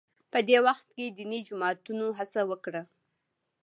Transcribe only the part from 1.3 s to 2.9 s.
جماعتونو هڅه وکړه